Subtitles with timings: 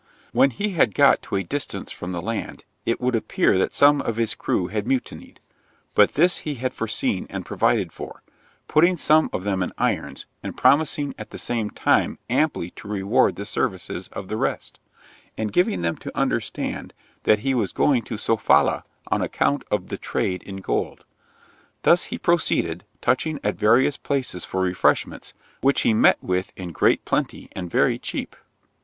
[0.31, 4.01] When he had got to a distance from the land, it would appear that some
[4.01, 5.39] of his crew had mutinied;
[5.93, 8.23] but this he had foreseen and provided for;
[8.67, 13.35] putting some of them in irons, and promising at the same time amply to reward
[13.35, 14.79] the services of the rest,
[15.37, 19.99] and giving them to understand that he was going to Sofala on account of the
[19.99, 21.05] trade in gold.
[21.83, 27.05] Thus he proceeded, touching at various places for refreshments, which he met with in great
[27.05, 28.35] plenty and very cheap.